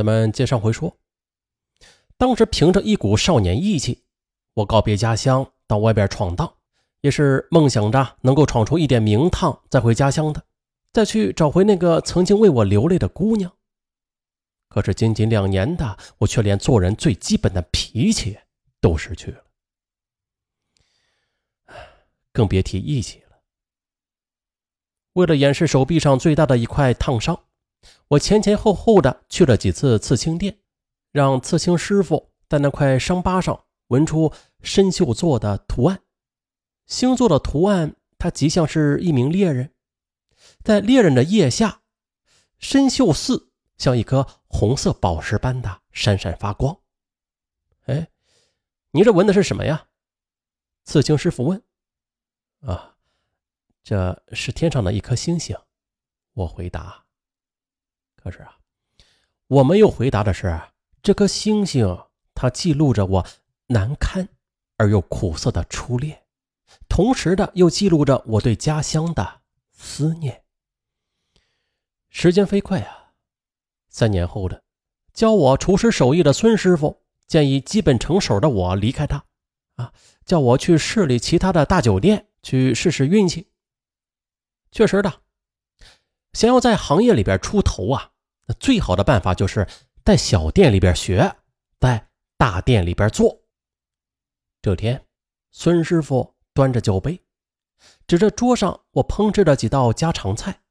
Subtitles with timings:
[0.00, 0.96] 咱们接上回说，
[2.16, 4.02] 当时凭着一股少年义气，
[4.54, 6.54] 我告别家乡到外边闯荡，
[7.02, 10.42] 也是梦想着能够闯出一点名堂，再回家乡的，
[10.90, 13.52] 再去找回那个曾经为我流泪的姑娘。
[14.70, 18.38] 可是仅仅两年的，我却连做人最基本的脾气
[18.80, 19.44] 都失去了，
[22.32, 23.42] 更别提义气了。
[25.12, 27.38] 为了掩饰手臂上最大的一块烫伤。
[28.08, 30.58] 我前前后后的去了几次刺青店，
[31.12, 36.02] 让刺青师傅在那块伤疤上纹出生锈座的图案。
[36.86, 39.72] 星座的图案，它极像是一名猎人，
[40.64, 41.82] 在猎人的腋下，
[42.58, 46.80] 生锈四像一颗红色宝石般的闪闪发光。
[47.86, 48.08] 哎，
[48.90, 49.86] 你这纹的是什么呀？
[50.84, 51.62] 刺青师傅问。
[52.62, 52.96] 啊，
[53.82, 55.56] 这是天上的一颗星星。
[56.32, 57.06] 我回答。
[58.22, 58.58] 可是啊，
[59.46, 60.60] 我没有回答的是，
[61.02, 63.26] 这颗星星它记录着我
[63.68, 64.28] 难堪
[64.76, 66.22] 而又苦涩的初恋，
[66.88, 69.40] 同时的又记录着我对家乡的
[69.72, 70.44] 思念。
[72.10, 73.12] 时间飞快啊，
[73.88, 74.62] 三年后的
[75.14, 79.24] 教我厨师手艺的孙师傅建议基本成手的我离开他，
[79.76, 79.92] 啊，
[80.26, 83.48] 叫我去市里其他的大酒店去试试运气。
[84.70, 85.22] 确实的。
[86.32, 88.12] 想要在行业里边出头啊，
[88.46, 89.66] 那最好的办法就是
[90.04, 91.36] 在小店里边学，
[91.78, 93.42] 在大店里边做。
[94.62, 95.06] 这天，
[95.50, 97.20] 孙师傅端着酒杯，
[98.06, 100.62] 指着桌上我烹制的几道家常菜，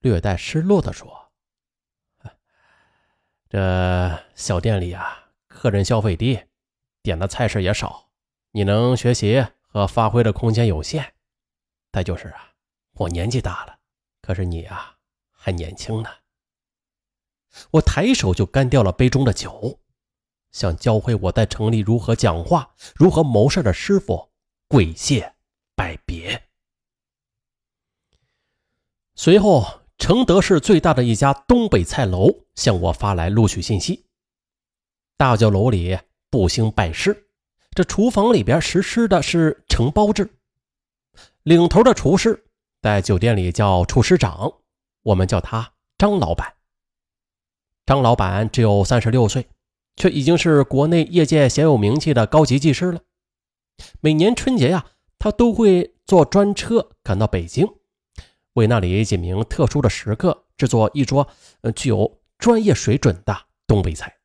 [0.00, 1.32] 略带失落地说
[3.48, 6.38] ：“这小店里啊，客人消费低，
[7.02, 8.10] 点的菜式也少，
[8.52, 11.14] 你能学习和发挥的空间有限。
[11.92, 12.52] 再就是啊，
[12.92, 13.78] 我年纪大了，
[14.20, 14.96] 可是你啊。”
[15.48, 16.10] 还年轻呢，
[17.70, 19.80] 我抬手就干掉了杯中的酒，
[20.52, 24.28] 想教会我在城里如何讲话、如何谋事的师傅
[24.68, 25.34] 跪谢
[25.74, 26.50] 拜别。
[29.14, 34.04] 随后，承德市最大的一家东北菜楼向我发来录取信息。
[35.16, 37.30] 大酒楼里不兴拜师，
[37.70, 40.30] 这厨房里边实施的是承包制，
[41.44, 42.44] 领头的厨师
[42.82, 44.52] 在酒店里叫厨师长。
[45.08, 46.54] 我们叫他张老板。
[47.86, 49.48] 张老板只有三十六岁，
[49.96, 53.00] 却已经是国内业界鲜有名气的高级技师了。
[54.00, 54.84] 每年春节呀，
[55.18, 57.66] 他都会坐专车赶到北京，
[58.54, 61.26] 为那里几名特殊的食客制作一桌
[61.62, 63.34] 呃具有专业水准的
[63.66, 64.18] 东北菜。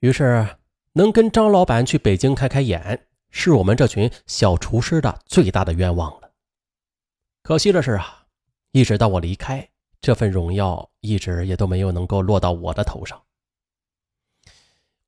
[0.00, 0.56] 于是，
[0.94, 6.32] 能跟张老板去北京开开眼，是我们这群小厨师的最大的愿望了。
[7.44, 8.21] 可惜的是啊。
[8.72, 9.68] 一直到我离开，
[10.00, 13.22] 这份荣耀一直也都没有能够落到我的头上。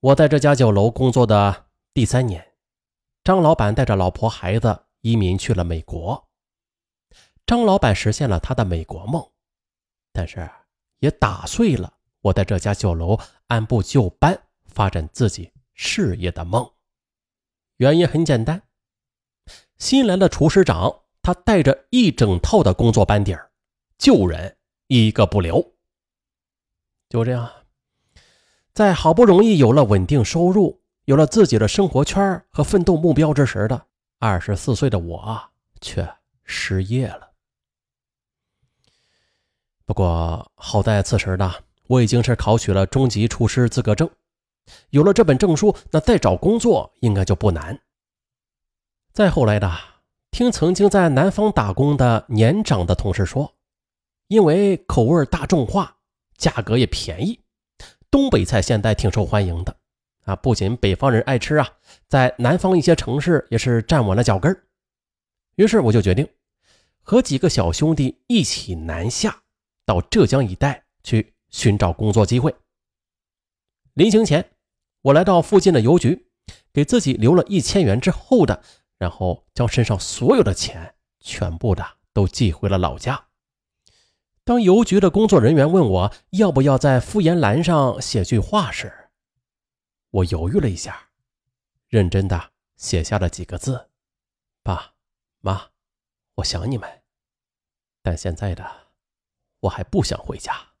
[0.00, 2.54] 我在这家酒楼工作的第三年，
[3.22, 6.26] 张老板带着老婆孩子移民去了美国。
[7.46, 9.30] 张老板实现了他的美国梦，
[10.10, 10.48] 但是
[11.00, 13.18] 也打碎了我在这家酒楼
[13.48, 16.66] 按部就班发展自己事业的梦。
[17.76, 18.62] 原因很简单，
[19.76, 23.49] 新来的厨师长他带着一整套的工作班底儿。
[24.00, 24.56] 救人
[24.86, 25.74] 一个不留。
[27.10, 27.50] 就这样，
[28.72, 33.86] 在好不容易有了稳定收入、有了自己的生活圈和奋斗目标之时的
[34.18, 35.50] 二十四岁的我，
[35.82, 36.10] 却
[36.44, 37.30] 失业了。
[39.84, 41.52] 不过好在此时呢，
[41.86, 44.08] 我已经是考取了中级厨师资格证，
[44.88, 47.78] 有了这本证书，那再找工作应该就不难。
[49.12, 49.70] 再后来的，
[50.30, 53.54] 听曾经在南方打工的年长的同事说。
[54.30, 55.96] 因为口味大众化，
[56.36, 57.40] 价格也便宜，
[58.12, 59.76] 东北菜现在挺受欢迎的
[60.22, 60.36] 啊！
[60.36, 61.68] 不仅北方人爱吃啊，
[62.06, 64.56] 在南方一些城市也是站稳了脚跟
[65.56, 66.28] 于是我就决定
[67.02, 69.42] 和几个小兄弟一起南下，
[69.84, 72.54] 到浙江一带去寻找工作机会。
[73.94, 74.48] 临行前，
[75.02, 76.28] 我来到附近的邮局，
[76.72, 78.62] 给自己留了一千元之后的，
[78.96, 83.26] 然后将身上所有的钱全部的都寄回了老家。
[84.50, 89.10] 当邮局的工作人员问我要不要在复言栏上写句话时，
[90.10, 91.10] 我犹豫了一下，
[91.86, 93.90] 认真的写下了几个字
[94.64, 94.94] ：“爸
[95.38, 95.68] 妈，
[96.34, 97.02] 我想你们，
[98.02, 98.68] 但现在的
[99.60, 100.72] 我还不想回家。”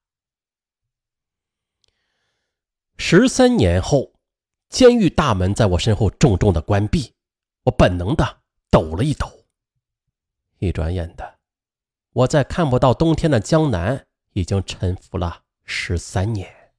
[2.98, 4.14] 十三年后，
[4.68, 7.14] 监狱大门在我身后重重的关闭，
[7.62, 9.44] 我本能的抖了一抖。
[10.58, 11.38] 一转眼的。
[12.12, 16.72] 我在看不到冬天的江南已经沉浮了十三年。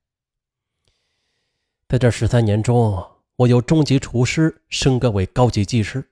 [1.87, 6.11] 在这十三年中，我由中级厨师升格为高级技师，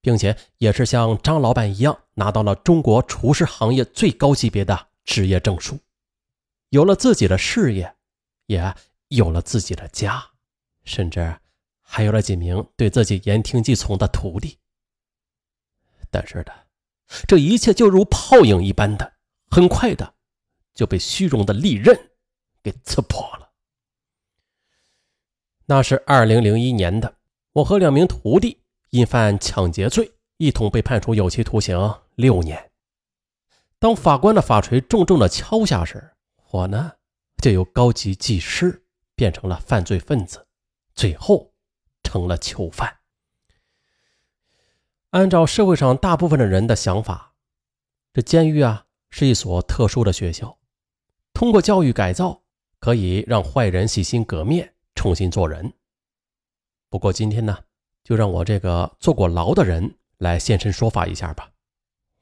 [0.00, 5.78] 并且也是像张老板一样拿到了中国厨师行业最高级别的职业证书，
[6.68, 7.96] 有了自己的事业，
[8.46, 8.74] 也
[9.08, 10.22] 有了自己的家，
[10.84, 11.38] 甚至
[11.82, 14.58] 还有了几名对自己言听计从的徒弟。
[16.10, 16.67] 但是的，
[17.26, 19.14] 这一切就如泡影一般的，
[19.50, 20.14] 很快的
[20.74, 22.10] 就被虚荣的利刃
[22.62, 23.50] 给刺破了。
[25.66, 27.16] 那是二零零一年的，
[27.52, 32.70] 我和两名徒弟因犯抢劫罪，一同被判处有期徒刑六年。
[33.78, 36.12] 当法官的法锤重重的敲下时，
[36.50, 36.92] 我呢
[37.42, 38.84] 就由高级技师
[39.14, 40.46] 变成了犯罪分子，
[40.94, 41.52] 最后
[42.02, 42.97] 成了囚犯。
[45.10, 47.34] 按照社会上大部分的人的想法，
[48.12, 50.58] 这监狱啊是一所特殊的学校，
[51.32, 52.42] 通过教育改造
[52.80, 54.74] 可以让坏人洗心革面。
[54.94, 55.74] 重新做人。
[56.90, 57.56] 不过今天呢，
[58.02, 61.52] 就让我这个坐过牢的人来现身说法一下吧。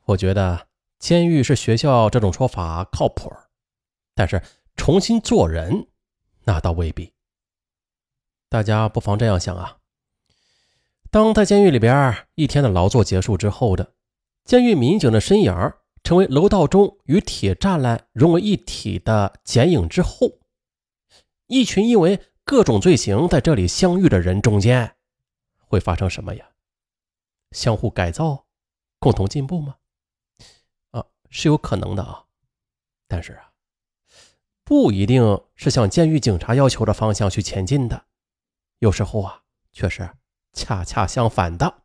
[0.05, 0.69] 我觉得
[0.99, 3.33] 监狱是学校这种说法靠谱，
[4.15, 4.43] 但是
[4.75, 5.88] 重新做人
[6.44, 7.15] 那倒未必。
[8.50, 9.79] 大家不妨这样想啊：
[11.16, 13.94] 当在监狱里边一天的劳作结束之后的
[14.44, 15.72] 监狱民警的身影
[16.04, 20.30] 成为楼道中与铁栅栏融为一体的剪影之后，
[21.46, 24.94] 一群因为各种罪行在这里相遇的人中间，
[25.56, 26.50] 会发生什么呀？
[27.52, 28.44] 相互改造，
[28.98, 29.76] 共同进步吗？
[30.90, 32.24] 啊，是有可能的啊，
[33.08, 33.52] 但是啊，
[34.64, 38.04] 不一定是向监狱警察要求的方向去前进的，
[38.80, 40.10] 有时候啊，确实
[40.56, 41.82] 恰恰相反的。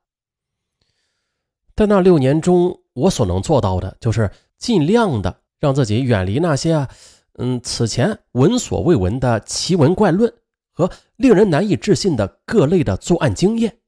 [1.75, 6.87] 在那六年中，我所能做到的，就是尽量的让自己远离那些，
[7.33, 10.33] 嗯，此前闻所未闻的奇闻怪论。
[10.73, 13.79] 和令人难以置信的各类的作案经验，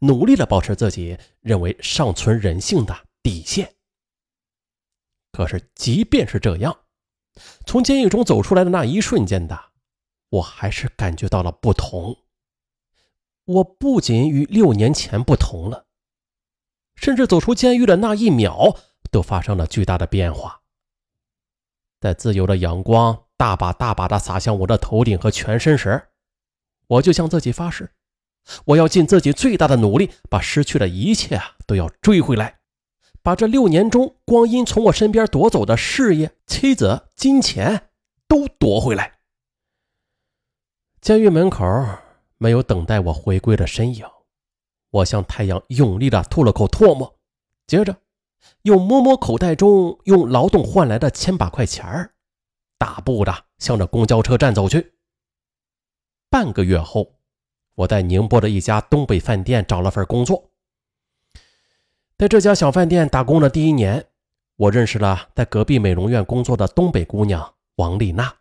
[0.00, 3.76] 努力的保持自己认为尚存人性的底线。
[5.30, 6.76] 可是，即便是这样，
[7.64, 9.56] 从监狱中走出来的那一瞬间的，
[10.28, 12.16] 我还是感觉到了不同。
[13.48, 15.86] 我不仅与六年前不同了，
[16.94, 18.76] 甚至走出监狱的那一秒
[19.10, 20.60] 都发生了巨大的变化。
[22.00, 23.24] 在自由的阳光。
[23.38, 26.08] 大把大把的洒向我的头顶和全身时，
[26.88, 27.92] 我就向自己发誓，
[28.64, 32.58] 我要尽自己最大的努力，把失去的一切啊都要追回来，
[33.22, 37.90] 把这六年中光阴从我身边夺走的事业、妻子、金钱
[38.26, 39.20] 都夺回来。
[41.00, 41.64] 监狱门口
[42.38, 44.06] 没有等待我回归的身影，
[44.90, 47.18] 我向太阳用力的吐了口唾沫，
[47.66, 47.96] 接着
[48.62, 52.14] 又摸摸口袋中用劳动换来的千把块钱儿。
[52.78, 54.94] 大步的向着公交车站走去。
[56.30, 57.16] 半个月后，
[57.74, 60.50] 我在宁波的一家东北饭店找了份工作。
[62.16, 64.06] 在这家小饭店打工的第一年，
[64.54, 68.36] 我认识了在隔壁美容院工作的东北姑娘王丽娜。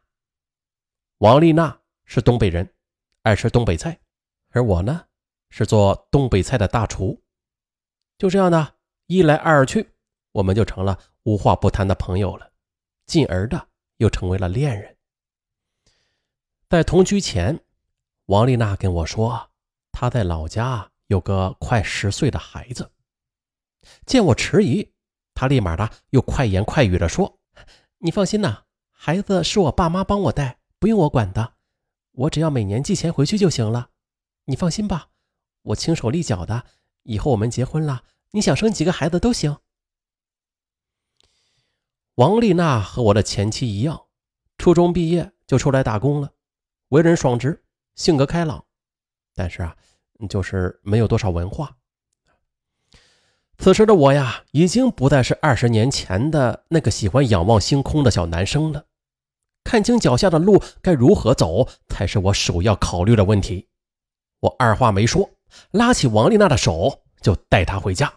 [1.17, 2.69] 王丽娜是东北人，
[3.23, 3.99] 爱吃东北菜，
[4.49, 5.05] 而我呢
[5.49, 7.23] 是做东北菜的大厨。
[8.17, 8.75] 就这样的
[9.05, 9.89] 一来二去，
[10.31, 12.51] 我们就成了无话不谈的朋友了，
[13.05, 13.67] 进而的。
[13.97, 14.95] 又成为了恋人。
[16.69, 17.59] 在同居前，
[18.27, 19.49] 王丽娜跟我说，
[19.92, 22.92] 她在老家有个快十岁的孩子。
[24.06, 24.94] 见我迟疑，
[25.33, 27.39] 她立马的又快言快语的说
[27.97, 31.56] ：“你放心呐，孩子是我爸妈帮我带，不用我管的，
[32.18, 33.92] 我只要每年寄钱回去就行了。
[34.45, 35.09] 你放心吧，
[35.62, 36.66] 我轻手利脚的，
[37.04, 39.57] 以后我们结婚了，你想生几个孩子都行。”
[42.16, 44.06] 王丽娜和我的前妻一样，
[44.57, 46.33] 初中毕业就出来打工了，
[46.88, 48.66] 为人爽直，性格开朗，
[49.36, 49.78] 但是啊，
[50.28, 51.78] 就是没有多少文化。
[53.59, 58.88] 此时的我呀，已经不再是二十年前的那个喜欢仰望星空的小男生了。
[59.68, 63.68] 看清脚下的路该如何走，才是我首要考虑的问题。
[64.40, 65.30] 我二话没说，
[65.71, 68.14] 拉起王丽娜的手就带她回家。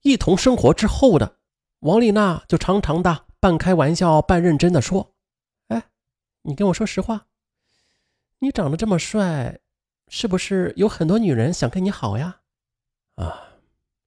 [0.00, 1.36] 一同生活之后的。
[1.80, 5.12] 王丽娜就常常的半开玩笑半认真的说
[5.68, 5.90] ：“哎，
[6.44, 7.26] 你跟我说实话，
[8.38, 9.60] 你长得这么帅，
[10.08, 12.40] 是不是有很多女人想跟你好呀？”
[13.16, 13.58] 啊，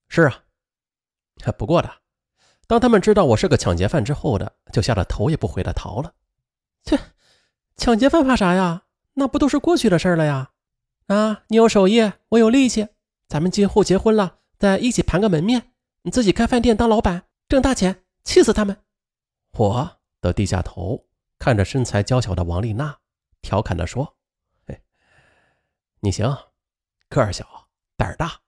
[0.08, 0.44] 是啊。
[1.56, 1.99] 不过的，
[2.70, 6.14] 当他们知道我是个抢劫犯之后的，就吓得头也不回的逃了。
[6.84, 7.00] 切，
[7.76, 8.84] 抢劫犯怕啥呀？
[9.14, 10.52] 那不都是过去的事了呀？
[11.08, 12.88] 啊，你有手艺，我有力气，
[13.28, 15.72] 咱们今后结婚了，再一起盘个门面，
[16.04, 17.24] 你自己开饭店当老板。
[17.48, 18.78] 挣大钱，气死他们！
[19.54, 21.08] 我都低下头
[21.40, 22.96] 看着身材娇小的王丽娜，
[23.42, 24.16] 调侃地说
[24.68, 24.80] ：“嘿
[26.02, 26.38] 你行，
[27.10, 28.42] 个儿小，胆儿大。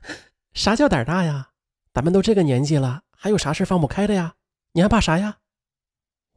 [0.52, 1.52] 啥叫胆儿大呀？
[1.94, 4.34] 咱们都这个年纪了，还有啥事放不开的呀？
[4.72, 5.38] 你还怕啥呀？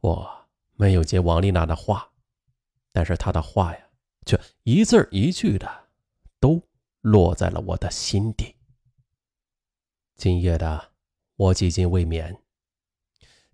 [0.02, 2.12] 我没有接王丽娜的话，
[2.92, 3.80] 但是她的话呀，
[4.24, 5.68] 却一字一句的
[6.38, 6.62] 都
[7.00, 8.54] 落在了我的心底。
[10.14, 10.92] 今夜的
[11.34, 12.40] 我几近未眠，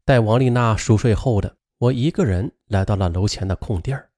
[0.05, 4.11] 待王丽娜熟睡后的我一个人来到了楼前的空地儿。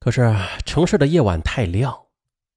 [0.00, 0.34] 可是
[0.66, 2.06] 城市的夜晚太亮，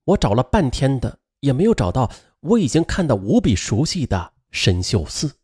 [0.03, 5.37] 我找了半天的也没有找到我已经看得无比熟悉的神秀寺。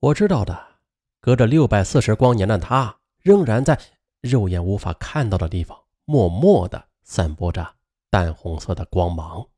[0.00, 0.80] 我知道的，
[1.20, 3.80] 隔着六百四十光年的它，仍然在
[4.20, 7.76] 肉眼无法看到的地方，默默的散播着
[8.10, 9.48] 淡红色的光芒。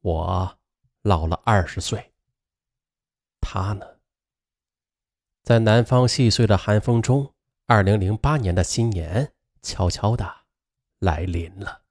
[0.00, 0.58] 我
[1.02, 2.12] 老了二十岁，
[3.40, 3.86] 他呢，
[5.42, 7.34] 在南方细碎的寒风中，
[7.66, 9.32] 二零零八年的新年。
[9.62, 10.32] 悄悄的
[11.00, 11.85] 来临了。